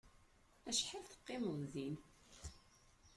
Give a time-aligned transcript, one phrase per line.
[0.69, 1.95] Acḥal teqqimeḍ din?